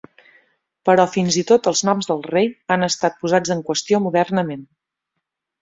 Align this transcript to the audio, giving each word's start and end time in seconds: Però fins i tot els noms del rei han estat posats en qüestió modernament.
Però 0.89 1.05
fins 1.15 1.37
i 1.41 1.43
tot 1.51 1.69
els 1.71 1.83
noms 1.89 2.09
del 2.11 2.25
rei 2.29 2.49
han 2.77 2.87
estat 2.89 3.21
posats 3.27 3.55
en 3.57 3.63
qüestió 3.71 4.01
modernament. 4.07 4.69